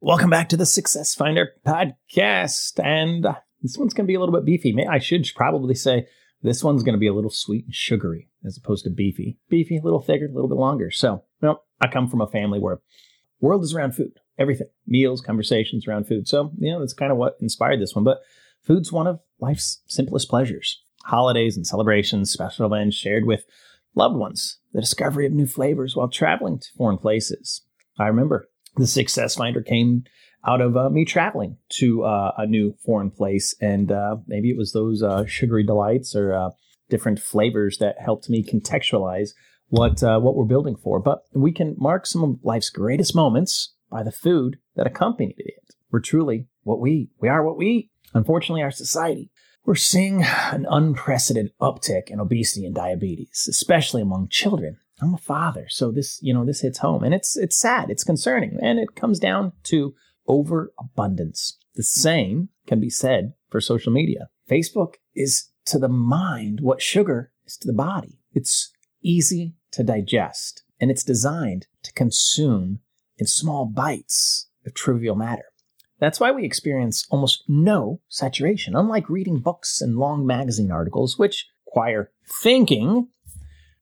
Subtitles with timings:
[0.00, 2.78] Welcome back to the Success Finder podcast.
[2.82, 3.26] And
[3.60, 4.86] this one's going to be a little bit beefy.
[4.86, 6.06] I should probably say
[6.40, 9.38] this one's going to be a little sweet and sugary as opposed to beefy.
[9.48, 10.92] Beefy, a little thicker, a little bit longer.
[10.92, 12.78] So, well, I come from a family where
[13.40, 16.28] world is around food, everything, meals, conversations around food.
[16.28, 18.04] So, you know, that's kind of what inspired this one.
[18.04, 18.20] But
[18.62, 20.80] food's one of life's simplest pleasures.
[21.06, 23.46] Holidays and celebrations, special events shared with
[23.96, 27.62] loved ones, the discovery of new flavors while traveling to foreign places.
[27.98, 28.48] I remember
[28.78, 30.04] the success finder came
[30.46, 34.56] out of uh, me traveling to uh, a new foreign place, and uh, maybe it
[34.56, 36.50] was those uh, sugary delights or uh,
[36.88, 39.30] different flavors that helped me contextualize
[39.68, 41.00] what uh, what we're building for.
[41.00, 45.74] But we can mark some of life's greatest moments by the food that accompanied it.
[45.90, 47.10] We're truly what we eat.
[47.20, 47.90] We are what we eat.
[48.14, 49.30] Unfortunately, our society
[49.68, 54.78] we're seeing an unprecedented uptick in obesity and diabetes, especially among children.
[55.00, 58.04] I'm a father, so this, you know, this hits home and it's it's sad, it's
[58.04, 59.94] concerning, and it comes down to
[60.26, 61.58] overabundance.
[61.74, 64.28] The same can be said for social media.
[64.50, 68.18] Facebook is to the mind what sugar is to the body.
[68.32, 72.80] It's easy to digest and it's designed to consume
[73.16, 75.44] in small bites of trivial matter.
[76.00, 81.46] That's why we experience almost no saturation, unlike reading books and long magazine articles, which
[81.66, 82.10] require
[82.42, 83.08] thinking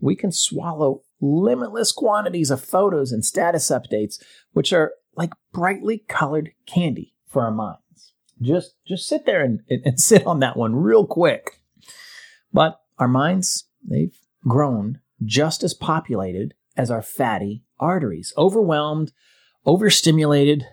[0.00, 6.50] we can swallow limitless quantities of photos and status updates, which are like brightly colored
[6.66, 8.14] candy for our minds.
[8.40, 11.60] Just, just sit there and, and sit on that one real quick.
[12.52, 19.12] But our minds, they've grown just as populated as our fatty arteries, overwhelmed,
[19.66, 20.64] overstimulated,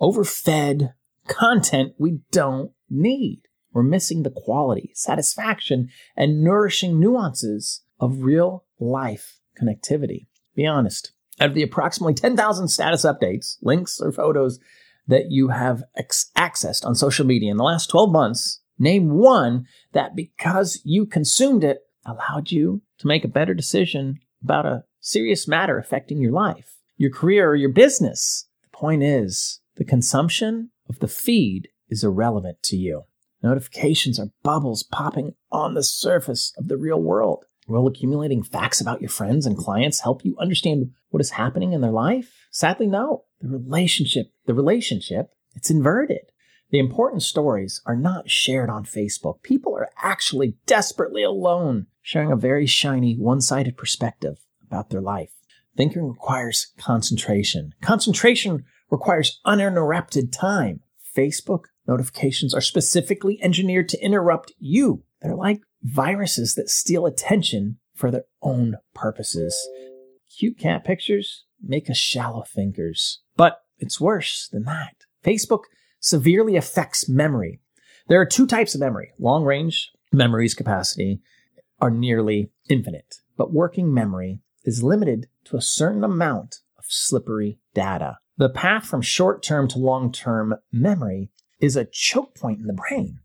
[0.00, 0.92] overfed
[1.26, 3.42] content we don't need.
[3.72, 10.26] We're missing the quality, satisfaction, and nourishing nuances of real life connectivity.
[10.54, 11.12] Be honest.
[11.40, 14.58] Out of the approximately 10,000 status updates, links, or photos
[15.06, 19.66] that you have ex- accessed on social media in the last 12 months, name one
[19.92, 25.46] that because you consumed it allowed you to make a better decision about a serious
[25.46, 28.48] matter affecting your life, your career, or your business.
[28.62, 33.04] The point is, the consumption of the feed is irrelevant to you.
[33.42, 37.44] Notifications are bubbles popping on the surface of the real world.
[37.68, 41.80] Will accumulating facts about your friends and clients help you understand what is happening in
[41.80, 42.32] their life?
[42.50, 43.24] Sadly, no.
[43.40, 46.30] The relationship, the relationship, it's inverted.
[46.70, 49.42] The important stories are not shared on Facebook.
[49.42, 55.30] People are actually desperately alone, sharing a very shiny, one sided perspective about their life.
[55.76, 57.74] Thinking requires concentration.
[57.82, 60.80] Concentration requires uninterrupted time.
[61.16, 65.02] Facebook notifications are specifically engineered to interrupt you.
[65.20, 69.56] They're like viruses that steal attention for their own purposes.
[70.38, 73.20] Cute cat pictures make us shallow thinkers.
[73.36, 74.94] But it's worse than that.
[75.24, 75.62] Facebook
[76.00, 77.60] severely affects memory.
[78.08, 79.12] There are two types of memory.
[79.18, 81.20] Long range memory's capacity
[81.80, 88.18] are nearly infinite, but working memory is limited to a certain amount of slippery data.
[88.38, 92.72] The path from short term to long term memory is a choke point in the
[92.72, 93.20] brain.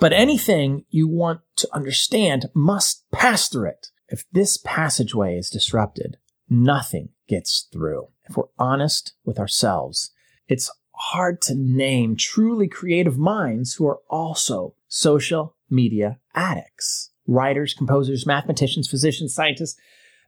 [0.00, 3.88] But anything you want to understand must pass through it.
[4.08, 6.16] If this passageway is disrupted,
[6.48, 8.08] nothing gets through.
[8.28, 10.10] If we're honest with ourselves,
[10.48, 17.10] it's hard to name truly creative minds who are also social media addicts.
[17.26, 19.78] Writers, composers, mathematicians, physicians, scientists,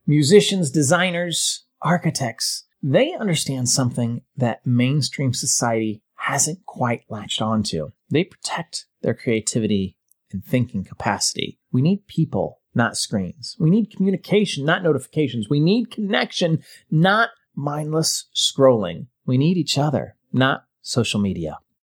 [0.06, 7.90] musicians, designers, architects, they understand something that mainstream society hasn't quite latched onto.
[8.10, 9.96] They protect their creativity
[10.32, 11.58] and thinking capacity.
[11.72, 13.56] We need people, not screens.
[13.58, 15.48] We need communication, not notifications.
[15.48, 19.06] We need connection, not mindless scrolling.
[19.26, 21.58] We need each other, not social media.